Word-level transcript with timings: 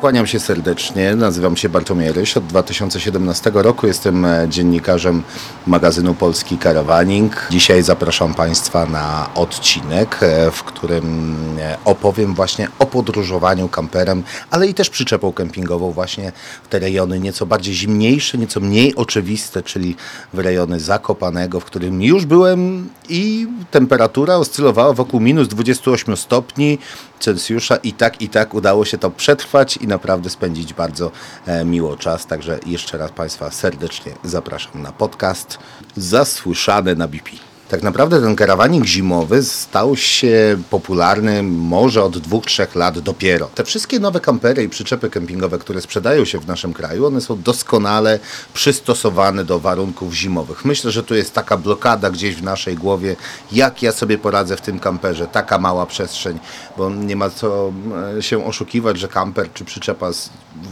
Kłaniam 0.00 0.26
się 0.26 0.40
serdecznie, 0.40 1.16
nazywam 1.16 1.56
się 1.56 1.68
Bartłomiej. 1.68 2.10
Od 2.36 2.46
2017 2.46 3.50
roku 3.54 3.86
jestem 3.86 4.24
e, 4.24 4.46
dziennikarzem 4.48 5.22
magazynu 5.66 6.14
Polski 6.14 6.58
Karawaning. 6.58 7.46
Dzisiaj 7.50 7.82
zapraszam 7.82 8.34
Państwa 8.34 8.86
na 8.86 9.30
odcinek, 9.34 10.18
e, 10.22 10.50
w 10.50 10.64
którym 10.64 11.36
e, 11.58 11.76
opowiem 11.84 12.34
właśnie 12.34 12.68
o 12.78 12.86
podróżowaniu 12.86 13.68
kamperem, 13.68 14.22
ale 14.50 14.66
i 14.66 14.74
też 14.74 14.90
przyczepą 14.90 15.32
kempingową 15.32 15.92
właśnie 15.92 16.32
w 16.62 16.68
te 16.68 16.78
rejony 16.78 17.20
nieco 17.20 17.46
bardziej 17.46 17.74
zimniejsze, 17.74 18.38
nieco 18.38 18.60
mniej 18.60 18.94
oczywiste, 18.94 19.62
czyli 19.62 19.96
w 20.32 20.38
rejony 20.38 20.80
Zakopanego, 20.80 21.60
w 21.60 21.64
którym 21.64 22.02
już 22.02 22.26
byłem 22.26 22.88
i 23.08 23.46
temperatura 23.70 24.36
oscylowała 24.36 24.92
wokół 24.92 25.20
minus 25.20 25.48
28 25.48 26.16
stopni 26.16 26.78
Celsjusza 27.20 27.76
i 27.76 27.92
tak 27.92 28.22
i 28.22 28.28
tak 28.28 28.54
udało 28.54 28.84
się 28.84 28.98
to 28.98 29.10
przetrwać 29.10 29.76
i 29.76 29.86
naprawdę 29.86 30.30
spędzić 30.30 30.74
bardzo 30.74 31.10
e, 31.46 31.64
miło 31.64 31.96
czas. 31.96 32.26
Także 32.26 32.58
jeszcze 32.66 32.98
raz 32.98 33.12
Państwa 33.12 33.50
serdecznie 33.50 34.12
zapraszam 34.24 34.82
na 34.82 34.92
podcast 34.92 35.58
Zasłyszane 35.96 36.94
na 36.94 37.08
BP. 37.08 37.49
Tak 37.70 37.82
naprawdę 37.82 38.20
ten 38.20 38.36
karawanik 38.36 38.84
zimowy 38.84 39.42
stał 39.42 39.96
się 39.96 40.58
popularny 40.70 41.42
może 41.42 42.04
od 42.04 42.18
dwóch, 42.18 42.46
trzech 42.46 42.74
lat 42.74 42.98
dopiero. 42.98 43.46
Te 43.54 43.64
wszystkie 43.64 43.98
nowe 43.98 44.20
kampery 44.20 44.62
i 44.62 44.68
przyczepy 44.68 45.10
kempingowe, 45.10 45.58
które 45.58 45.80
sprzedają 45.80 46.24
się 46.24 46.38
w 46.38 46.46
naszym 46.46 46.72
kraju, 46.72 47.06
one 47.06 47.20
są 47.20 47.42
doskonale 47.42 48.18
przystosowane 48.54 49.44
do 49.44 49.58
warunków 49.58 50.14
zimowych. 50.14 50.64
Myślę, 50.64 50.90
że 50.90 51.02
tu 51.02 51.14
jest 51.14 51.34
taka 51.34 51.56
blokada 51.56 52.10
gdzieś 52.10 52.34
w 52.34 52.42
naszej 52.42 52.76
głowie, 52.76 53.16
jak 53.52 53.82
ja 53.82 53.92
sobie 53.92 54.18
poradzę 54.18 54.56
w 54.56 54.60
tym 54.60 54.78
kamperze, 54.78 55.26
taka 55.26 55.58
mała 55.58 55.86
przestrzeń, 55.86 56.38
bo 56.76 56.90
nie 56.90 57.16
ma 57.16 57.30
co 57.30 57.72
e, 58.18 58.22
się 58.22 58.46
oszukiwać, 58.46 58.98
że 58.98 59.08
kamper 59.08 59.52
czy 59.54 59.64
przyczepa 59.64 60.10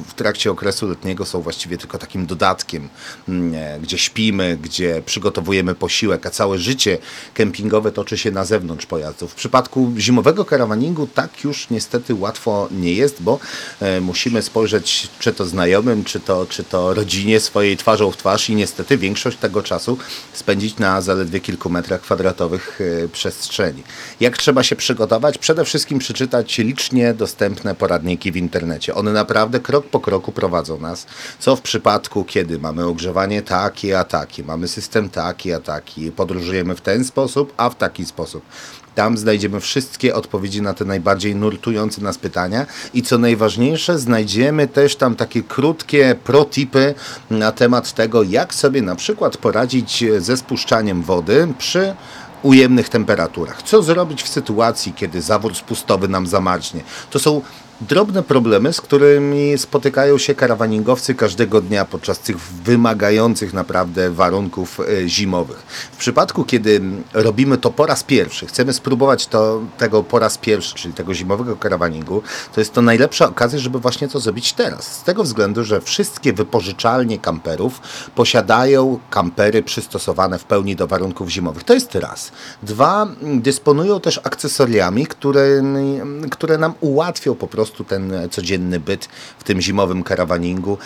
w 0.06 0.14
trakcie 0.14 0.50
okresu 0.50 0.88
letniego 0.88 1.24
są 1.24 1.40
właściwie 1.40 1.78
tylko 1.78 1.98
takim 1.98 2.26
dodatkiem, 2.26 2.88
mm, 3.28 3.54
e, 3.54 3.80
gdzie 3.80 3.98
śpimy, 3.98 4.58
gdzie 4.62 5.02
przygotowujemy 5.06 5.74
posiłek, 5.74 6.26
a 6.26 6.30
całe 6.30 6.58
życie 6.58 6.87
życie 6.88 7.06
kempingowe 7.34 7.92
toczy 7.92 8.18
się 8.18 8.30
na 8.30 8.44
zewnątrz 8.44 8.86
pojazdów. 8.86 9.32
W 9.32 9.34
przypadku 9.34 9.92
zimowego 9.98 10.44
karawaningu 10.44 11.06
tak 11.06 11.44
już 11.44 11.70
niestety 11.70 12.14
łatwo 12.14 12.68
nie 12.70 12.92
jest, 12.92 13.22
bo 13.22 13.38
e, 13.80 14.00
musimy 14.00 14.42
spojrzeć 14.42 15.08
czy 15.18 15.32
to 15.32 15.44
znajomym, 15.44 16.04
czy 16.04 16.20
to, 16.20 16.46
czy 16.46 16.64
to 16.64 16.94
rodzinie 16.94 17.40
swojej 17.40 17.76
twarzą 17.76 18.10
w 18.10 18.16
twarz 18.16 18.50
i 18.50 18.54
niestety 18.54 18.98
większość 18.98 19.38
tego 19.38 19.62
czasu 19.62 19.98
spędzić 20.32 20.78
na 20.78 21.00
zaledwie 21.00 21.40
kilku 21.40 21.70
metrach 21.70 22.00
kwadratowych 22.00 22.80
e, 22.80 23.08
przestrzeni. 23.08 23.82
Jak 24.20 24.38
trzeba 24.38 24.62
się 24.62 24.76
przygotować? 24.76 25.38
Przede 25.38 25.64
wszystkim 25.64 25.98
przeczytać 25.98 26.58
licznie 26.58 27.14
dostępne 27.14 27.74
poradniki 27.74 28.32
w 28.32 28.36
internecie. 28.36 28.94
One 28.94 29.12
naprawdę 29.12 29.60
krok 29.60 29.86
po 29.86 30.00
kroku 30.00 30.32
prowadzą 30.32 30.80
nas, 30.80 31.06
co 31.38 31.56
w 31.56 31.60
przypadku, 31.60 32.24
kiedy 32.24 32.58
mamy 32.58 32.86
ogrzewanie 32.86 33.42
takie, 33.42 33.98
a 33.98 34.04
takie, 34.04 34.42
mamy 34.44 34.68
system 34.68 35.08
taki, 35.10 35.52
a 35.52 35.60
taki, 35.60 36.12
podróżujemy 36.12 36.74
w 36.78 36.80
ten 36.80 37.04
sposób, 37.04 37.52
a 37.56 37.70
w 37.70 37.76
taki 37.76 38.04
sposób. 38.06 38.42
Tam 38.94 39.18
znajdziemy 39.18 39.60
wszystkie 39.60 40.14
odpowiedzi 40.14 40.62
na 40.62 40.74
te 40.74 40.84
najbardziej 40.84 41.34
nurtujące 41.34 42.02
nas 42.02 42.18
pytania 42.18 42.66
i 42.94 43.02
co 43.02 43.18
najważniejsze, 43.18 43.98
znajdziemy 43.98 44.68
też 44.68 44.96
tam 44.96 45.14
takie 45.16 45.42
krótkie 45.42 46.16
protipy 46.24 46.94
na 47.30 47.52
temat 47.52 47.92
tego, 47.92 48.22
jak 48.22 48.54
sobie 48.54 48.82
na 48.82 48.96
przykład 48.96 49.36
poradzić 49.36 50.04
ze 50.18 50.36
spuszczaniem 50.36 51.02
wody 51.02 51.48
przy 51.58 51.94
ujemnych 52.42 52.88
temperaturach. 52.88 53.62
Co 53.62 53.82
zrobić 53.82 54.22
w 54.22 54.28
sytuacji, 54.28 54.92
kiedy 54.96 55.22
zawór 55.22 55.54
spustowy 55.54 56.08
nam 56.08 56.26
zamarznie? 56.26 56.80
To 57.10 57.18
są 57.18 57.42
drobne 57.80 58.22
problemy, 58.22 58.72
z 58.72 58.80
którymi 58.80 59.58
spotykają 59.58 60.18
się 60.18 60.34
karawaningowcy 60.34 61.14
każdego 61.14 61.60
dnia 61.60 61.84
podczas 61.84 62.18
tych 62.18 62.38
wymagających 62.40 63.54
naprawdę 63.54 64.10
warunków 64.10 64.80
e, 64.80 65.08
zimowych. 65.08 65.58
W 65.92 65.96
przypadku, 65.96 66.44
kiedy 66.44 66.80
robimy 67.14 67.58
to 67.58 67.70
po 67.70 67.86
raz 67.86 68.02
pierwszy, 68.02 68.46
chcemy 68.46 68.72
spróbować 68.72 69.26
to, 69.26 69.60
tego 69.78 70.02
po 70.02 70.18
raz 70.18 70.38
pierwszy, 70.38 70.74
czyli 70.74 70.94
tego 70.94 71.14
zimowego 71.14 71.56
karawaningu, 71.56 72.22
to 72.54 72.60
jest 72.60 72.72
to 72.72 72.82
najlepsza 72.82 73.28
okazja, 73.28 73.58
żeby 73.58 73.78
właśnie 73.78 74.08
to 74.08 74.20
zrobić 74.20 74.52
teraz. 74.52 74.92
Z 74.92 75.02
tego 75.02 75.24
względu, 75.24 75.64
że 75.64 75.80
wszystkie 75.80 76.32
wypożyczalnie 76.32 77.18
kamperów 77.18 77.80
posiadają 78.14 78.98
kampery 79.10 79.62
przystosowane 79.62 80.38
w 80.38 80.44
pełni 80.44 80.76
do 80.76 80.86
warunków 80.86 81.28
zimowych. 81.28 81.64
To 81.64 81.74
jest 81.74 81.94
raz. 81.94 82.32
Dwa, 82.62 83.06
dysponują 83.22 84.00
też 84.00 84.20
akcesoriami, 84.24 85.06
które, 85.06 85.62
które 86.30 86.58
nam 86.58 86.74
ułatwią 86.80 87.34
po 87.34 87.46
prostu 87.46 87.67
prostu 87.70 87.84
ten 87.84 88.12
codzienny 88.30 88.80
byt 88.80 89.08
w 89.38 89.44
tym 89.44 89.60
zimowym 89.60 90.02
karawaningu, 90.02 90.78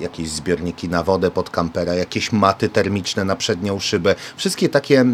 jakieś 0.00 0.28
zbiorniki 0.28 0.88
na 0.88 1.02
wodę 1.02 1.30
pod 1.30 1.50
kampera, 1.50 1.94
jakieś 1.94 2.32
maty 2.32 2.68
termiczne 2.68 3.24
na 3.24 3.36
przednią 3.36 3.80
szybę. 3.80 4.14
Wszystkie 4.36 4.68
takie 4.68 5.04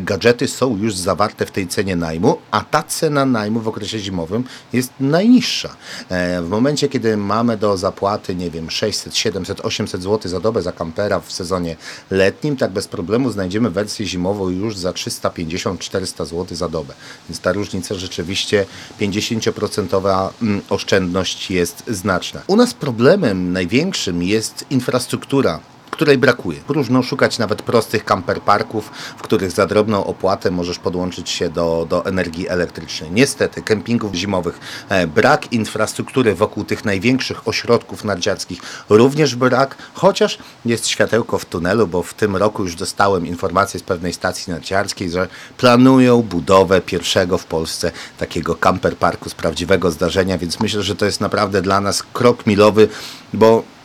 gadżety 0.00 0.48
są 0.48 0.76
już 0.76 0.94
zawarte 0.94 1.46
w 1.46 1.50
tej 1.50 1.68
cenie 1.68 1.96
najmu, 1.96 2.38
a 2.50 2.60
ta 2.60 2.82
cena 2.82 3.26
najmu 3.26 3.60
w 3.60 3.68
okresie 3.68 3.98
zimowym 3.98 4.44
jest 4.72 4.92
najniższa. 5.00 5.76
E, 6.08 6.42
w 6.42 6.48
momencie, 6.48 6.88
kiedy 6.88 7.16
mamy 7.16 7.56
do 7.56 7.76
zapłaty, 7.76 8.34
nie 8.34 8.50
wiem, 8.50 8.70
600, 8.70 9.16
700, 9.16 9.60
800 9.60 10.02
zł 10.02 10.30
za 10.30 10.40
dobę 10.40 10.62
za 10.62 10.72
kampera 10.72 11.20
w 11.20 11.32
sezonie 11.32 11.76
letnim, 12.10 12.56
tak 12.56 12.70
bez 12.70 12.88
problemu 12.88 13.30
znajdziemy 13.30 13.70
wersję 13.70 14.06
zimową 14.06 14.48
już 14.48 14.76
za 14.76 14.90
350-400 14.90 16.26
zł 16.26 16.46
za 16.50 16.68
dobę. 16.68 16.94
Więc 17.28 17.40
ta 17.40 17.52
różnica 17.52 17.94
rzeczywiście 17.94 18.66
50% 19.00 20.30
oszczędność 20.68 21.50
jest 21.50 21.82
znaczna. 21.86 22.42
U 22.46 22.56
nas 22.56 22.74
problemem 22.74 23.52
największym 23.52 24.22
jest 24.22 24.64
infrastruktura 24.70 25.60
której 25.96 26.18
brakuje. 26.18 26.60
Próżno 26.60 27.02
szukać 27.02 27.38
nawet 27.38 27.62
prostych 27.62 28.04
parków, 28.44 28.90
w 29.16 29.22
których 29.22 29.50
za 29.50 29.66
drobną 29.66 30.04
opłatę 30.04 30.50
możesz 30.50 30.78
podłączyć 30.78 31.30
się 31.30 31.48
do, 31.48 31.86
do 31.90 32.06
energii 32.06 32.48
elektrycznej. 32.48 33.10
Niestety, 33.10 33.62
kempingów 33.62 34.14
zimowych 34.14 34.60
e, 34.88 35.06
brak 35.06 35.52
infrastruktury 35.52 36.34
wokół 36.34 36.64
tych 36.64 36.84
największych 36.84 37.48
ośrodków 37.48 38.04
narciarskich 38.04 38.60
również 38.88 39.36
brak, 39.36 39.76
chociaż 39.94 40.38
jest 40.64 40.86
światełko 40.86 41.38
w 41.38 41.44
tunelu, 41.44 41.86
bo 41.86 42.02
w 42.02 42.14
tym 42.14 42.36
roku 42.36 42.62
już 42.62 42.74
dostałem 42.74 43.26
informację 43.26 43.80
z 43.80 43.82
pewnej 43.82 44.12
stacji 44.12 44.52
narciarskiej, 44.52 45.10
że 45.10 45.28
planują 45.58 46.22
budowę 46.22 46.80
pierwszego 46.80 47.38
w 47.38 47.44
Polsce 47.44 47.92
takiego 48.18 48.56
parku 48.98 49.30
z 49.30 49.34
prawdziwego 49.34 49.90
zdarzenia, 49.90 50.38
więc 50.38 50.60
myślę, 50.60 50.82
że 50.82 50.96
to 50.96 51.06
jest 51.06 51.20
naprawdę 51.20 51.62
dla 51.62 51.80
nas 51.80 52.02
krok 52.12 52.46
milowy, 52.46 52.88
bo 53.32 53.75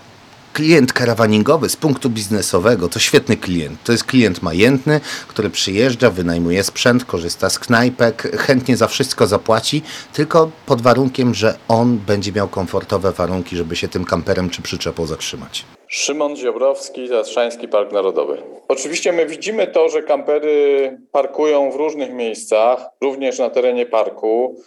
klient 0.54 0.94
karawaningowy 0.94 1.70
z 1.70 1.76
punktu 1.76 2.10
biznesowego 2.10 2.90
to 2.90 3.00
świetny 3.00 3.38
klient. 3.38 3.84
To 3.84 3.92
jest 3.92 4.04
klient 4.04 4.42
majętny, 4.42 5.00
który 5.28 5.50
przyjeżdża, 5.50 6.10
wynajmuje 6.10 6.64
sprzęt, 6.64 7.06
korzysta 7.06 7.50
z 7.50 7.60
knajpek, 7.60 8.38
chętnie 8.38 8.78
za 8.78 8.88
wszystko 8.88 9.28
zapłaci, 9.28 9.82
tylko 10.14 10.52
pod 10.66 10.82
warunkiem, 10.82 11.34
że 11.34 11.58
on 11.68 11.98
będzie 11.98 12.32
miał 12.32 12.48
komfortowe 12.48 13.12
warunki, 13.12 13.58
żeby 13.58 13.76
się 13.76 13.88
tym 13.88 14.06
kamperem 14.06 14.50
czy 14.50 14.62
przyczepą 14.62 15.06
zatrzymać. 15.06 15.66
Szymon 15.88 16.36
Ziobrowski, 16.36 17.08
Zastrzański 17.08 17.68
Park 17.68 17.92
Narodowy. 17.92 18.38
Oczywiście 18.68 19.12
my 19.12 19.26
widzimy 19.26 19.68
to, 19.68 19.90
że 19.90 20.04
kampery 20.04 20.98
parkują 21.12 21.72
w 21.72 21.76
różnych 21.76 22.14
miejscach, 22.14 22.86
również 23.02 23.40
na 23.40 23.50
terenie 23.50 23.86
parku. 23.86 24.62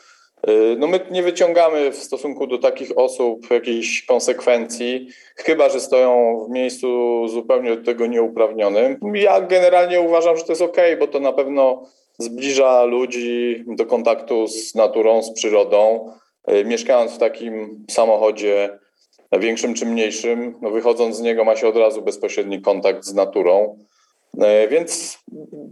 Y, 0.48 0.76
no 0.78 0.86
my 0.86 1.00
nie 1.10 1.22
wyciągamy 1.22 1.90
w 1.90 1.96
stosunku 1.96 2.46
do 2.46 2.58
takich 2.58 2.98
osób 2.98 3.50
jakichś 3.50 4.02
konsekwencji, 4.02 5.08
chyba 5.36 5.68
że 5.68 5.80
stoją 5.80 6.40
w 6.48 6.50
miejscu 6.52 6.88
zupełnie 7.28 7.76
do 7.76 7.84
tego 7.84 8.06
nieuprawnionym. 8.06 8.98
Ja 9.14 9.40
generalnie 9.40 10.00
uważam, 10.00 10.36
że 10.36 10.44
to 10.44 10.52
jest 10.52 10.62
ok, 10.62 10.76
bo 10.98 11.06
to 11.06 11.20
na 11.20 11.32
pewno 11.32 11.82
zbliża 12.18 12.84
ludzi 12.84 13.64
do 13.66 13.86
kontaktu 13.86 14.46
z 14.46 14.74
naturą, 14.74 15.22
z 15.22 15.32
przyrodą. 15.32 16.12
Y, 16.50 16.64
mieszkając 16.64 17.12
w 17.12 17.18
takim 17.18 17.84
samochodzie, 17.90 18.78
większym 19.38 19.74
czy 19.74 19.86
mniejszym, 19.86 20.54
no 20.62 20.70
wychodząc 20.70 21.16
z 21.16 21.20
niego 21.20 21.44
ma 21.44 21.56
się 21.56 21.68
od 21.68 21.76
razu 21.76 22.02
bezpośredni 22.02 22.62
kontakt 22.62 23.04
z 23.04 23.14
naturą. 23.14 23.78
E, 24.40 24.68
więc 24.68 25.18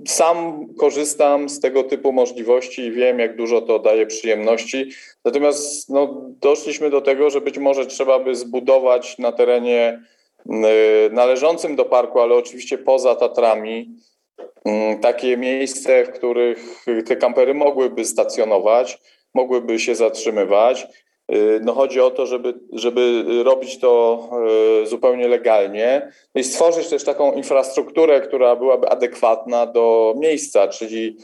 sam 0.09 0.67
korzystam 0.79 1.49
z 1.49 1.61
tego 1.61 1.83
typu 1.83 2.13
możliwości 2.13 2.83
i 2.83 2.93
wiem, 2.93 3.19
jak 3.19 3.37
dużo 3.37 3.61
to 3.61 3.79
daje 3.79 4.07
przyjemności. 4.07 4.91
Natomiast 5.25 5.89
no, 5.89 6.23
doszliśmy 6.41 6.91
do 6.91 7.01
tego, 7.01 7.31
że 7.31 7.41
być 7.41 7.59
może 7.59 7.87
trzeba 7.87 8.19
by 8.19 8.35
zbudować 8.35 9.19
na 9.19 9.33
terenie 9.33 10.03
należącym 11.11 11.77
do 11.77 11.85
parku, 11.85 12.21
ale 12.21 12.35
oczywiście 12.35 12.79
poza 12.79 13.15
Tatrami, 13.15 13.97
takie 15.01 15.37
miejsce, 15.37 16.05
w 16.05 16.11
których 16.11 16.85
te 17.07 17.17
kampery 17.17 17.55
mogłyby 17.55 18.05
stacjonować, 18.05 18.99
mogłyby 19.35 19.79
się 19.79 19.95
zatrzymywać 19.95 20.87
no 21.63 21.73
chodzi 21.73 22.01
o 22.01 22.11
to, 22.11 22.27
żeby, 22.27 22.55
żeby 22.73 23.25
robić 23.45 23.79
to 23.79 24.21
y, 24.83 24.87
zupełnie 24.87 25.29
legalnie 25.29 26.13
no 26.35 26.41
i 26.41 26.45
stworzyć 26.45 26.89
też 26.89 27.05
taką 27.05 27.33
infrastrukturę, 27.33 28.21
która 28.21 28.57
byłaby 28.57 28.89
adekwatna 28.89 29.67
do 29.67 30.15
miejsca, 30.19 30.69
czyli 30.69 31.17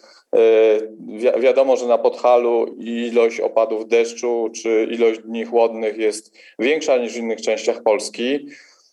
Wi 1.06 1.28
wiadomo, 1.40 1.76
że 1.76 1.87
na 1.87 1.99
Podhalu 1.99 2.76
ilość 2.78 3.40
opadów 3.40 3.88
deszczu 3.88 4.50
czy 4.62 4.88
ilość 4.90 5.20
dni 5.20 5.44
chłodnych 5.44 5.99
jest 5.99 6.37
większa 6.58 6.96
niż 6.96 7.12
w 7.12 7.16
innych 7.16 7.40
częściach 7.40 7.82
Polski. 7.82 8.46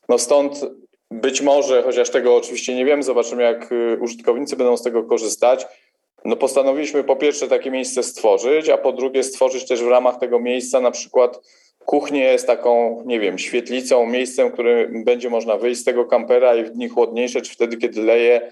No 0.10 0.18
stąd 0.18 0.66
być 1.12 1.42
może, 1.42 1.84
chociaż 1.84 2.10
tego 2.10 2.36
oczywiście 2.36 2.76
nie 2.76 2.86
wiem, 2.86 3.04
zobaczymy 3.04 3.44
jak 3.44 3.70
użytkownicy 4.00 4.56
będą 4.56 4.78
z 4.78 4.84
tego 4.84 5.04
korzystać. 5.04 5.66
No 6.26 6.36
postanowiliśmy 6.36 7.04
po 7.04 7.16
pierwsze 7.16 7.48
takie 7.48 7.72
miejsce 7.72 8.04
stworzyć, 8.04 8.70
a 8.70 8.78
po 8.78 8.92
drugie 8.92 9.24
stworzyć 9.24 9.68
też 9.68 9.84
w 9.84 9.88
ramach 9.88 10.20
tego 10.20 10.40
miejsca 10.40 10.82
na 10.82 10.92
przykład 10.92 11.40
kuchnię 11.86 12.40
z 12.40 12.46
taką, 12.46 13.04
nie 13.06 13.20
wiem, 13.20 13.38
świetlicą, 13.38 14.06
miejscem, 14.06 14.50
w 14.50 14.54
którym 14.54 15.04
będzie 15.04 15.30
można 15.30 15.58
wyjść 15.58 15.82
z 15.82 15.84
tego 15.84 16.06
kampera 16.06 16.56
i 16.56 16.64
w 16.64 16.70
dni 16.70 16.90
chłodniejsze, 16.90 17.42
czy 17.42 17.54
wtedy, 17.54 17.78
kiedy 17.78 18.02
leje, 18.02 18.52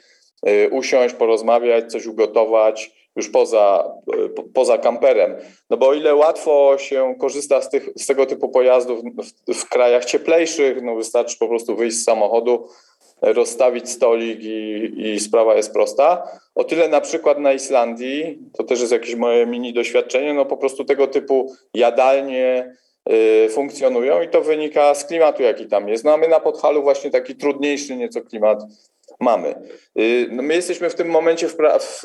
y, 0.49 0.69
usiąść, 0.69 1.15
porozmawiać, 1.15 1.91
coś 1.91 2.05
ugotować 2.05 2.91
już 3.15 3.29
poza, 3.29 3.93
y, 4.15 4.29
poza 4.53 4.77
kamperem. 4.77 5.35
No 5.69 5.77
bo 5.77 5.87
o 5.87 5.93
ile 5.93 6.15
łatwo 6.15 6.77
się 6.77 7.15
korzysta 7.19 7.61
z, 7.61 7.69
tych, 7.69 7.89
z 7.95 8.05
tego 8.05 8.25
typu 8.25 8.49
pojazdów 8.49 8.99
w, 9.47 9.53
w 9.53 9.69
krajach 9.69 10.05
cieplejszych, 10.05 10.81
no 10.81 10.95
wystarczy 10.95 11.37
po 11.39 11.47
prostu 11.47 11.75
wyjść 11.75 11.97
z 11.97 12.03
samochodu, 12.03 12.67
rozstawić 13.23 13.89
stolik 13.89 14.43
i, 14.43 14.93
i 14.97 15.19
sprawa 15.19 15.55
jest 15.55 15.73
prosta. 15.73 16.23
O 16.55 16.63
tyle 16.63 16.87
na 16.87 17.01
przykład 17.01 17.39
na 17.39 17.53
Islandii, 17.53 18.39
to 18.57 18.63
też 18.63 18.79
jest 18.79 18.91
jakieś 18.91 19.15
moje 19.15 19.45
mini 19.45 19.73
doświadczenie, 19.73 20.33
no 20.33 20.45
po 20.45 20.57
prostu 20.57 20.85
tego 20.85 21.07
typu 21.07 21.53
jadalnie 21.73 22.75
y, 23.11 23.49
funkcjonują 23.49 24.21
i 24.21 24.29
to 24.29 24.41
wynika 24.41 24.95
z 24.95 25.05
klimatu, 25.05 25.43
jaki 25.43 25.67
tam 25.67 25.89
jest. 25.89 26.05
No 26.05 26.13
a 26.13 26.17
my 26.17 26.27
na 26.27 26.39
Podhalu 26.39 26.81
właśnie 26.81 27.11
taki 27.11 27.35
trudniejszy 27.35 27.95
nieco 27.95 28.21
klimat 28.21 28.63
mamy. 29.19 29.55
Y, 29.99 30.27
no 30.31 30.43
my 30.43 30.55
jesteśmy 30.55 30.89
w 30.89 30.95
tym 30.95 31.09
momencie 31.09 31.47
w 31.49 31.57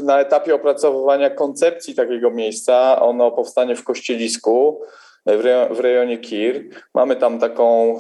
na 0.03 0.21
etapie 0.21 0.55
opracowywania 0.55 1.31
koncepcji 1.31 1.95
takiego 1.95 2.31
miejsca. 2.31 3.01
Ono 3.01 3.31
powstanie 3.31 3.77
w 3.77 3.85
Kościelisku 3.85 4.81
w, 5.27 5.69
w 5.71 5.81
rejonie 5.81 6.19
Kir. 6.19 6.65
Mamy 6.95 7.17
tam 7.17 7.39
taką 7.39 7.97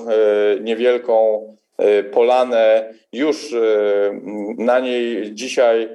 y, 0.56 0.61
niewielką 0.61 1.47
polanę. 2.12 2.94
Już 3.12 3.54
na 4.58 4.80
niej 4.80 5.34
dzisiaj 5.34 5.88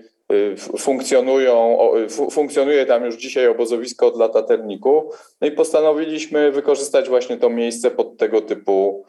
funkcjonują, 0.80 1.77
funkcjonuje 2.31 2.85
tam 2.85 3.06
już 3.06 3.15
dzisiaj 3.15 3.47
obozowisko 3.47 4.07
od 4.07 4.18
lata 4.18 4.41
terniku. 4.41 5.12
No 5.41 5.47
i 5.47 5.51
postanowiliśmy 5.51 6.51
wykorzystać 6.51 7.09
właśnie 7.09 7.38
to 7.38 7.50
miejsce 7.50 7.91
pod 7.91 8.18
tego 8.18 8.41
typu 8.41 9.06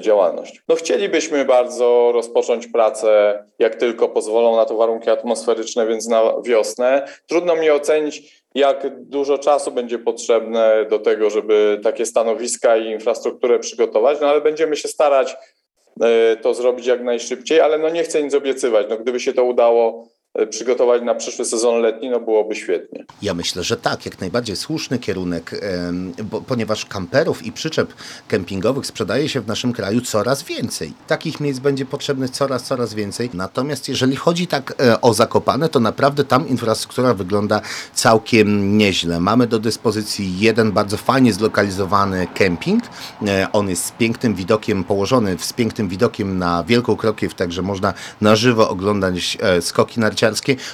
działalność. 0.00 0.62
No 0.68 0.74
chcielibyśmy 0.74 1.44
bardzo 1.44 2.10
rozpocząć 2.14 2.66
pracę, 2.66 3.44
jak 3.58 3.74
tylko 3.74 4.08
pozwolą 4.08 4.56
na 4.56 4.64
to 4.64 4.76
warunki 4.76 5.10
atmosferyczne, 5.10 5.86
więc 5.86 6.08
na 6.08 6.22
wiosnę. 6.44 7.08
Trudno 7.26 7.56
mi 7.56 7.70
ocenić, 7.70 8.42
jak 8.54 9.00
dużo 9.00 9.38
czasu 9.38 9.70
będzie 9.70 9.98
potrzebne 9.98 10.86
do 10.90 10.98
tego, 10.98 11.30
żeby 11.30 11.80
takie 11.82 12.06
stanowiska 12.06 12.76
i 12.76 12.90
infrastrukturę 12.90 13.58
przygotować, 13.58 14.18
no 14.20 14.28
ale 14.28 14.40
będziemy 14.40 14.76
się 14.76 14.88
starać 14.88 15.36
to 16.42 16.54
zrobić 16.54 16.86
jak 16.86 17.02
najszybciej, 17.02 17.60
ale 17.60 17.78
no 17.78 17.88
nie 17.88 18.02
chcę 18.02 18.22
nic 18.22 18.34
obiecywać. 18.34 18.86
No 18.90 18.96
gdyby 18.96 19.20
się 19.20 19.32
to 19.32 19.44
udało 19.44 20.08
E, 20.08 20.19
przygotować 20.50 21.02
na 21.02 21.14
przyszły 21.14 21.44
sezon 21.44 21.80
letni, 21.80 22.10
no 22.10 22.20
byłoby 22.20 22.54
świetnie. 22.56 23.04
Ja 23.22 23.34
myślę, 23.34 23.62
że 23.62 23.76
tak, 23.76 24.06
jak 24.06 24.20
najbardziej 24.20 24.56
słuszny 24.56 24.98
kierunek, 24.98 25.60
bo, 26.24 26.40
ponieważ 26.40 26.86
kamperów 26.86 27.42
i 27.42 27.52
przyczep 27.52 27.94
kempingowych 28.28 28.86
sprzedaje 28.86 29.28
się 29.28 29.40
w 29.40 29.46
naszym 29.46 29.72
kraju 29.72 30.00
coraz 30.00 30.42
więcej. 30.42 30.92
Takich 31.06 31.40
miejsc 31.40 31.60
będzie 31.60 31.84
potrzebnych 31.84 32.30
coraz, 32.30 32.62
coraz 32.62 32.94
więcej. 32.94 33.30
Natomiast 33.34 33.88
jeżeli 33.88 34.16
chodzi 34.16 34.46
tak 34.46 34.74
e, 34.80 35.00
o 35.00 35.14
Zakopane, 35.14 35.68
to 35.68 35.80
naprawdę 35.80 36.24
tam 36.24 36.48
infrastruktura 36.48 37.14
wygląda 37.14 37.60
całkiem 37.94 38.78
nieźle. 38.78 39.20
Mamy 39.20 39.46
do 39.46 39.58
dyspozycji 39.58 40.38
jeden 40.38 40.72
bardzo 40.72 40.96
fajnie 40.96 41.32
zlokalizowany 41.32 42.26
kemping. 42.34 42.84
E, 43.26 43.48
on 43.52 43.68
jest 43.68 43.84
z 43.84 43.90
pięknym 43.90 44.34
widokiem, 44.34 44.84
położony 44.84 45.36
z 45.38 45.52
pięknym 45.52 45.88
widokiem 45.88 46.38
na 46.38 46.64
Wielką 46.64 46.96
Krokiew, 46.96 47.34
także 47.34 47.62
można 47.62 47.94
na 48.20 48.36
żywo 48.36 48.68
oglądać 48.68 49.38
skoki 49.60 50.00
narciarskie 50.00 50.19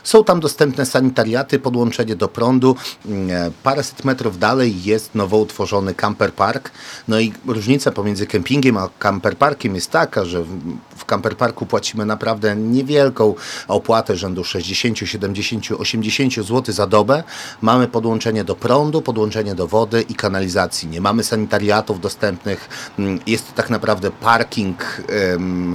Są 0.04 0.25
tam 0.25 0.40
dostępne 0.40 0.87
sanitariaty, 0.87 1.58
podłączenie 1.58 2.16
do 2.16 2.28
prądu. 2.28 2.76
Mm, 3.06 3.31
e, 3.31 3.50
paręset 3.62 4.04
metrów 4.04 4.38
dalej 4.38 4.84
jest 4.84 5.14
nowo 5.14 5.38
utworzony 5.38 5.94
camper 5.94 6.32
park. 6.32 6.70
No 7.08 7.20
i 7.20 7.32
różnica 7.46 7.93
pomiędzy 7.93 8.26
kempingiem 8.26 8.76
a 8.76 8.88
camper 8.98 9.37
parkiem 9.37 9.75
jest 9.75 9.90
taka, 9.90 10.25
że 10.25 10.44
w 10.96 11.04
camper 11.04 11.37
parku 11.37 11.66
płacimy 11.66 12.06
naprawdę 12.06 12.56
niewielką 12.56 13.34
opłatę 13.69 14.16
rzędu 14.16 14.44
60, 14.44 14.98
70, 14.98 15.64
80 15.78 16.34
zł 16.34 16.75
za 16.75 16.87
dobę. 16.87 17.25
Mamy 17.62 17.88
podłączenie 17.88 18.44
do 18.44 18.54
prądu, 18.54 19.02
podłączenie 19.02 19.54
do 19.54 19.66
wody 19.66 20.02
i 20.02 20.14
kanalizacji. 20.14 20.88
Nie 20.88 21.00
mamy 21.00 21.25
sanitariatów 21.25 22.00
dostępnych. 22.00 22.69
Mm, 22.99 23.20
jest 23.26 23.46
to 23.49 23.52
tak 23.52 23.70
naprawdę 23.70 24.10
parking 24.10 25.02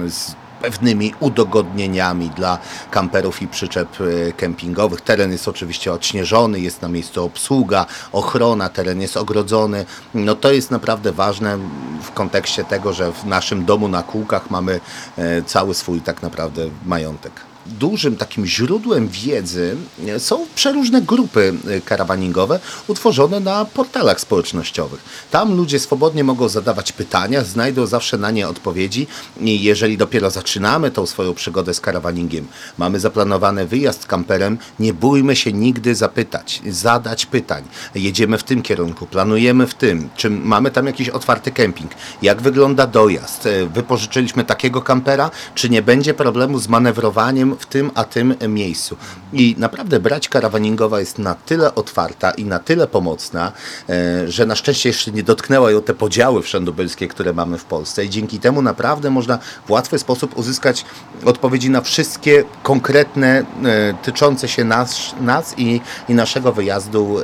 z 0.08 0.41
pewnymi 0.62 1.14
udogodnieniami 1.20 2.30
dla 2.30 2.58
kamperów 2.90 3.42
i 3.42 3.48
przyczep 3.48 3.88
e, 4.00 4.32
kempingowych. 4.32 5.00
Teren 5.00 5.32
jest 5.32 5.48
oczywiście 5.48 5.92
odśnieżony, 5.92 6.60
jest 6.60 6.82
na 6.82 6.88
miejscu 6.88 7.24
obsługa, 7.24 7.86
ochrona, 8.12 8.68
teren 8.68 9.00
jest 9.00 9.16
ogrodzony. 9.16 9.84
No 10.14 10.34
to 10.34 10.52
jest 10.52 10.70
naprawdę 10.70 11.12
ważne 11.12 11.58
w 12.02 12.10
kontekście 12.10 12.64
tego, 12.64 12.92
że 12.92 13.12
w 13.12 13.24
naszym 13.24 13.64
domu 13.64 13.88
na 13.88 14.02
kółkach 14.02 14.50
mamy 14.50 14.80
e, 15.18 15.42
cały 15.42 15.74
swój 15.74 16.00
tak 16.00 16.22
naprawdę 16.22 16.62
majątek 16.86 17.51
dużym 17.66 18.16
takim 18.16 18.46
źródłem 18.46 19.08
wiedzy 19.08 19.76
są 20.18 20.46
przeróżne 20.54 21.02
grupy 21.02 21.54
e, 21.68 21.80
karawaningowe 21.80 22.60
utworzone 22.88 23.40
na 23.40 23.64
portalach 23.64 24.20
społecznościowych. 24.20 25.00
Tam 25.30 25.56
ludzie 25.56 25.78
swobodnie 25.78 26.24
mogą 26.24 26.48
zadawać 26.48 26.92
pytania, 26.92 27.44
znajdą 27.44 27.86
zawsze 27.86 28.18
na 28.18 28.30
nie 28.30 28.48
odpowiedzi. 28.48 29.06
Jeżeli 29.40 29.98
dopiero 29.98 30.30
zaczynamy 30.30 30.90
tą 30.90 31.06
swoją 31.06 31.34
przygodę 31.34 31.74
z 31.74 31.80
karawaningiem, 31.80 32.46
mamy 32.78 33.00
zaplanowany 33.00 33.66
wyjazd 33.66 34.06
kamperem, 34.06 34.58
nie 34.78 34.94
bójmy 34.94 35.36
się 35.36 35.52
nigdy 35.52 35.94
zapytać, 35.94 36.62
zadać 36.66 37.26
pytań. 37.26 37.64
Jedziemy 37.94 38.38
w 38.38 38.42
tym 38.42 38.62
kierunku, 38.62 39.06
planujemy 39.06 39.66
w 39.66 39.74
tym, 39.74 40.08
czy 40.16 40.30
mamy 40.30 40.70
tam 40.70 40.86
jakiś 40.86 41.08
otwarty 41.08 41.50
kemping, 41.50 41.92
jak 42.22 42.42
wygląda 42.42 42.86
dojazd, 42.86 43.46
e, 43.46 43.66
wypożyczyliśmy 43.66 44.44
takiego 44.44 44.82
kampera, 44.82 45.30
czy 45.54 45.70
nie 45.70 45.82
będzie 45.82 46.14
problemu 46.14 46.58
z 46.58 46.68
manewrowaniem 46.68 47.51
w 47.58 47.66
tym 47.66 47.90
a 47.94 48.04
tym 48.04 48.34
miejscu. 48.48 48.96
I 49.32 49.54
naprawdę 49.58 50.00
brać 50.00 50.28
karawaningowa 50.28 51.00
jest 51.00 51.18
na 51.18 51.34
tyle 51.34 51.74
otwarta 51.74 52.30
i 52.30 52.44
na 52.44 52.58
tyle 52.58 52.86
pomocna, 52.86 53.52
e, 53.88 54.30
że 54.30 54.46
na 54.46 54.56
szczęście 54.56 54.88
jeszcze 54.88 55.12
nie 55.12 55.22
dotknęła 55.22 55.70
ją 55.70 55.82
te 55.82 55.94
podziały 55.94 56.42
wszędobylskie, 56.42 57.08
które 57.08 57.32
mamy 57.32 57.58
w 57.58 57.64
Polsce 57.64 58.04
i 58.04 58.10
dzięki 58.10 58.38
temu 58.38 58.62
naprawdę 58.62 59.10
można 59.10 59.38
w 59.66 59.70
łatwy 59.70 59.98
sposób 59.98 60.38
uzyskać 60.38 60.84
odpowiedzi 61.24 61.70
na 61.70 61.80
wszystkie 61.80 62.44
konkretne, 62.62 63.44
e, 63.64 63.94
tyczące 64.02 64.48
się 64.48 64.64
nas, 64.64 65.14
nas 65.20 65.54
i, 65.58 65.80
i 66.08 66.14
naszego 66.14 66.52
wyjazdu 66.52 67.16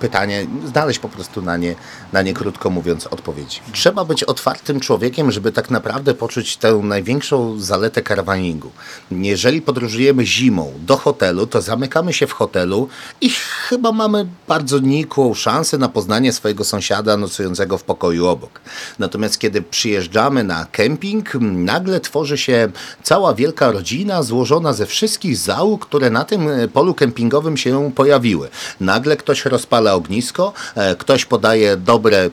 pytanie, 0.00 0.46
znaleźć 0.66 0.98
po 0.98 1.08
prostu 1.08 1.42
na 1.42 1.56
nie, 1.56 1.74
na 2.12 2.22
nie, 2.22 2.34
krótko 2.34 2.70
mówiąc, 2.70 3.06
odpowiedzi. 3.06 3.60
Trzeba 3.72 4.04
być 4.04 4.24
otwartym 4.24 4.80
człowiekiem, 4.80 5.32
żeby 5.32 5.52
tak 5.52 5.70
naprawdę 5.70 6.14
poczuć 6.14 6.56
tę 6.56 6.74
największą 6.82 7.60
zaletę 7.60 8.02
karawaningu. 8.02 8.70
Jeżeli 9.30 9.62
podróżujemy 9.62 10.26
zimą 10.26 10.72
do 10.86 10.96
hotelu, 10.96 11.46
to 11.46 11.62
zamykamy 11.62 12.12
się 12.12 12.26
w 12.26 12.32
hotelu 12.32 12.88
i 13.20 13.30
chyba 13.30 13.92
mamy 13.92 14.26
bardzo 14.48 14.78
nikłą 14.78 15.34
szansę 15.34 15.78
na 15.78 15.88
poznanie 15.88 16.32
swojego 16.32 16.64
sąsiada 16.64 17.16
nocującego 17.16 17.78
w 17.78 17.82
pokoju 17.82 18.26
obok. 18.26 18.60
Natomiast 18.98 19.38
kiedy 19.38 19.62
przyjeżdżamy 19.62 20.44
na 20.44 20.66
kemping, 20.72 21.34
nagle 21.40 22.00
tworzy 22.00 22.38
się 22.38 22.68
cała 23.02 23.34
wielka 23.34 23.72
rodzina 23.72 24.22
złożona 24.22 24.72
ze 24.72 24.86
wszystkich 24.86 25.36
załóg, 25.36 25.86
które 25.86 26.10
na 26.10 26.24
tym 26.24 26.48
e, 26.48 26.68
polu 26.68 26.94
kempingowym 26.94 27.56
się 27.56 27.92
pojawiły. 27.94 28.48
Nagle 28.80 29.16
ktoś 29.16 29.44
rozpala 29.44 29.94
ognisko, 29.94 30.52
e, 30.74 30.96
ktoś 30.96 31.24
podaje 31.24 31.76
dobre, 31.76 32.30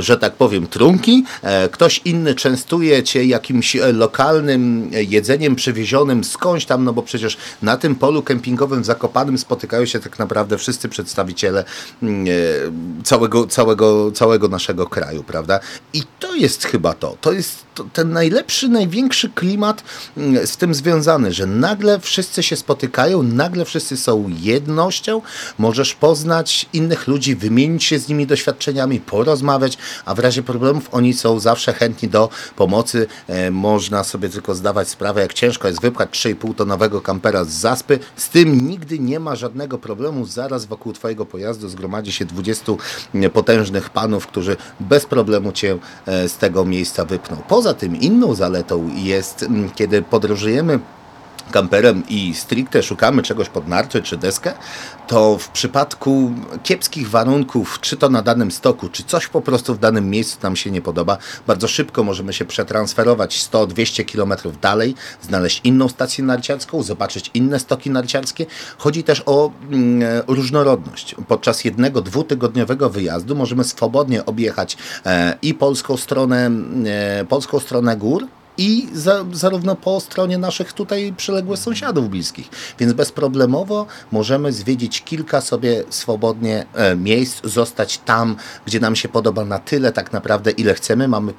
że 0.00 0.18
tak 0.18 0.34
powiem, 0.34 0.66
trunki, 0.66 1.24
e, 1.42 1.68
ktoś 1.68 2.00
inny 2.04 2.34
częstuje 2.34 3.02
cię 3.02 3.24
jakimś 3.24 3.76
lokalnym 3.92 4.90
jedzeniem 4.92 5.56
przywiezionym 5.56 6.23
skądś 6.24 6.64
tam, 6.64 6.84
no 6.84 6.92
bo 6.92 7.02
przecież 7.02 7.36
na 7.62 7.76
tym 7.76 7.94
polu 7.94 8.22
kempingowym 8.22 8.82
w 8.82 8.86
Zakopanym 8.86 9.38
spotykają 9.38 9.86
się 9.86 10.00
tak 10.00 10.18
naprawdę 10.18 10.58
wszyscy 10.58 10.88
przedstawiciele 10.88 11.64
mm, 12.02 12.26
e, 12.26 12.30
całego, 13.04 13.46
całego, 13.46 14.12
całego 14.12 14.48
naszego 14.48 14.86
kraju, 14.86 15.22
prawda? 15.22 15.60
I 15.92 16.02
to 16.20 16.34
jest 16.34 16.64
chyba 16.64 16.94
to. 16.94 17.16
To 17.20 17.32
jest 17.32 17.64
ten 17.92 18.12
najlepszy, 18.12 18.68
największy 18.68 19.30
klimat 19.30 19.84
mm, 20.16 20.46
z 20.46 20.56
tym 20.56 20.74
związany, 20.74 21.32
że 21.32 21.46
nagle 21.46 22.00
wszyscy 22.00 22.42
się 22.42 22.56
spotykają, 22.56 23.22
nagle 23.22 23.64
wszyscy 23.64 23.96
są 23.96 24.30
jednością, 24.40 25.22
możesz 25.58 25.94
poznać 25.94 26.66
innych 26.72 27.08
ludzi, 27.08 27.36
wymienić 27.36 27.84
się 27.84 27.98
z 27.98 28.08
nimi 28.08 28.26
doświadczeniami, 28.26 29.00
porozmawiać, 29.00 29.78
a 30.04 30.14
w 30.14 30.18
razie 30.18 30.42
problemów 30.42 30.88
oni 30.92 31.14
są 31.14 31.40
zawsze 31.40 31.72
chętni 31.72 32.08
do 32.08 32.28
pomocy. 32.56 33.06
E, 33.28 33.50
można 33.50 34.04
sobie 34.04 34.28
tylko 34.28 34.54
zdawać 34.54 34.88
sprawę, 34.88 35.20
jak 35.20 35.34
ciężko 35.34 35.68
jest 35.68 35.80
wypchać 35.80 36.10
3,5 36.14 36.54
tonowego 36.54 37.00
kampera 37.00 37.44
z 37.44 37.48
zaspy. 37.48 37.98
Z 38.16 38.28
tym 38.28 38.68
nigdy 38.68 38.98
nie 38.98 39.20
ma 39.20 39.36
żadnego 39.36 39.78
problemu. 39.78 40.26
Zaraz 40.26 40.64
wokół 40.64 40.92
Twojego 40.92 41.26
pojazdu 41.26 41.68
zgromadzi 41.68 42.12
się 42.12 42.24
20 42.24 42.72
potężnych 43.32 43.90
panów, 43.90 44.26
którzy 44.26 44.56
bez 44.80 45.06
problemu 45.06 45.52
Cię 45.52 45.78
e, 46.06 46.28
z 46.28 46.36
tego 46.36 46.64
miejsca 46.64 47.04
wypną. 47.04 47.36
Poza 47.48 47.74
tym 47.74 47.96
inną 48.00 48.34
zaletą 48.34 48.90
jest, 48.94 49.42
mm, 49.42 49.70
kiedy 49.70 50.02
podróżujemy 50.02 50.78
kamperem 51.50 52.02
i 52.08 52.34
stricte 52.34 52.82
szukamy 52.82 53.22
czegoś 53.22 53.48
pod 53.48 53.68
narty 53.68 54.02
czy 54.02 54.16
deskę, 54.16 54.52
to 55.06 55.38
w 55.38 55.48
przypadku 55.48 56.32
kiepskich 56.62 57.10
warunków, 57.10 57.80
czy 57.80 57.96
to 57.96 58.08
na 58.08 58.22
danym 58.22 58.50
stoku, 58.50 58.88
czy 58.88 59.04
coś 59.04 59.26
po 59.26 59.40
prostu 59.40 59.74
w 59.74 59.78
danym 59.78 60.10
miejscu 60.10 60.38
nam 60.42 60.56
się 60.56 60.70
nie 60.70 60.82
podoba, 60.82 61.18
bardzo 61.46 61.68
szybko 61.68 62.04
możemy 62.04 62.32
się 62.32 62.44
przetransferować 62.44 63.38
100-200 63.52 64.12
km 64.12 64.54
dalej, 64.60 64.94
znaleźć 65.22 65.60
inną 65.64 65.88
stację 65.88 66.24
narciarską, 66.24 66.82
zobaczyć 66.82 67.30
inne 67.34 67.58
stoki 67.58 67.90
narciarskie. 67.90 68.46
Chodzi 68.78 69.04
też 69.04 69.22
o 69.26 69.50
mm, 69.70 70.02
różnorodność. 70.26 71.14
Podczas 71.28 71.64
jednego, 71.64 72.02
dwutygodniowego 72.02 72.90
wyjazdu 72.90 73.36
możemy 73.36 73.64
swobodnie 73.64 74.26
objechać 74.26 74.76
e, 75.06 75.38
i 75.42 75.54
polską 75.54 75.96
stronę, 75.96 76.50
e, 76.86 77.24
polską 77.24 77.58
stronę 77.60 77.96
gór, 77.96 78.26
i 78.58 78.88
za, 78.92 79.24
zarówno 79.32 79.76
po 79.76 80.00
stronie 80.00 80.38
naszych 80.38 80.72
tutaj 80.72 81.14
przyległych 81.16 81.58
sąsiadów 81.58 82.08
bliskich. 82.08 82.50
Więc 82.78 82.92
bezproblemowo 82.92 83.86
możemy 84.12 84.52
zwiedzić 84.52 85.02
kilka 85.02 85.40
sobie 85.40 85.84
swobodnie 85.90 86.66
e, 86.74 86.96
miejsc, 86.96 87.40
zostać 87.44 87.98
tam, 87.98 88.36
gdzie 88.66 88.80
nam 88.80 88.96
się 88.96 89.08
podoba 89.08 89.44
na 89.44 89.58
tyle 89.58 89.92
tak 89.92 90.12
naprawdę, 90.12 90.50
ile 90.50 90.74
chcemy. 90.74 91.08
Mamy 91.08 91.32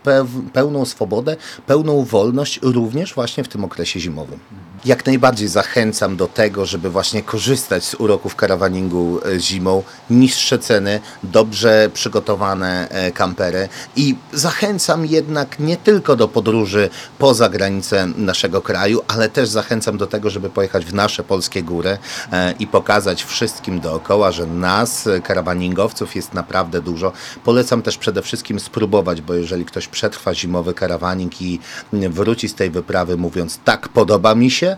pełną 0.53 0.85
swobodę, 0.85 1.35
pełną 1.67 2.03
wolność 2.03 2.59
również 2.61 3.13
właśnie 3.13 3.43
w 3.43 3.47
tym 3.47 3.63
okresie 3.63 3.99
zimowym. 3.99 4.39
Jak 4.85 5.05
najbardziej 5.05 5.47
zachęcam 5.47 6.17
do 6.17 6.27
tego, 6.27 6.65
żeby 6.65 6.89
właśnie 6.89 7.23
korzystać 7.23 7.83
z 7.83 7.93
uroków 7.93 8.35
karawaningu 8.35 9.19
e, 9.25 9.39
zimą. 9.39 9.83
Niższe 10.09 10.59
ceny, 10.59 10.99
dobrze 11.23 11.89
przygotowane 11.93 12.89
e, 12.89 13.11
kampery 13.11 13.69
i 13.95 14.15
zachęcam 14.33 15.05
jednak 15.05 15.59
nie 15.59 15.77
tylko 15.77 16.15
do 16.15 16.27
podróży 16.27 16.89
poza 17.19 17.49
granice 17.49 18.07
naszego 18.17 18.61
kraju, 18.61 19.01
ale 19.07 19.29
też 19.29 19.49
zachęcam 19.49 19.97
do 19.97 20.07
tego, 20.07 20.29
żeby 20.29 20.49
pojechać 20.49 20.85
w 20.85 20.93
nasze 20.93 21.23
polskie 21.23 21.63
góry 21.63 21.97
e, 22.31 22.53
i 22.59 22.67
pokazać 22.67 23.23
wszystkim 23.23 23.79
dookoła, 23.79 24.31
że 24.31 24.45
nas, 24.45 25.09
karawaningowców, 25.23 26.15
jest 26.15 26.33
naprawdę 26.33 26.81
dużo. 26.81 27.11
Polecam 27.43 27.81
też 27.81 27.97
przede 27.97 28.21
wszystkim 28.21 28.59
spróbować, 28.59 29.21
bo 29.21 29.33
jeżeli 29.33 29.65
ktoś 29.65 29.87
przetrwa 29.87 30.33
zimowy 30.33 30.73
karawaning 30.73 31.41
i 31.41 31.59
wróci 31.93 32.49
z 32.49 32.55
tej 32.55 32.69
wyprawy 32.69 33.17
mówiąc 33.17 33.59
tak, 33.63 33.89
podoba 33.89 34.35
mi 34.35 34.51
się, 34.51 34.74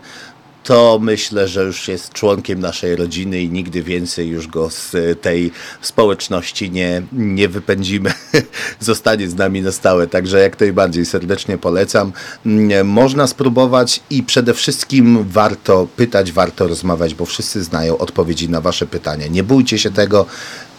to 0.68 0.98
myślę, 1.02 1.48
że 1.48 1.64
już 1.64 1.88
jest 1.88 2.12
członkiem 2.12 2.60
naszej 2.60 2.96
rodziny 2.96 3.40
i 3.42 3.50
nigdy 3.50 3.82
więcej 3.82 4.28
już 4.28 4.46
go 4.46 4.70
z 4.70 4.92
tej 5.20 5.50
społeczności 5.80 6.70
nie, 6.70 7.02
nie 7.12 7.48
wypędzimy. 7.48 8.12
Zostanie 8.80 9.28
z 9.28 9.34
nami 9.34 9.62
na 9.62 9.72
stałe. 9.72 10.06
Także 10.06 10.40
jak 10.40 10.60
najbardziej 10.60 11.06
serdecznie 11.06 11.58
polecam. 11.58 12.12
Mm, 12.46 12.88
Można 12.88 13.26
spróbować 13.26 14.00
i 14.10 14.22
przede 14.22 14.54
wszystkim 14.54 15.24
warto 15.28 15.88
pytać, 15.96 16.32
warto 16.32 16.68
rozmawiać, 16.68 17.14
bo 17.14 17.26
wszyscy 17.26 17.64
znają 17.64 17.98
odpowiedzi 17.98 18.48
na 18.48 18.60
Wasze 18.60 18.86
pytania. 18.86 19.26
Nie 19.26 19.42
bójcie 19.42 19.78
się 19.78 19.90
tego, 19.90 20.26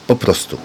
po 0.07 0.15
prostu. 0.15 0.57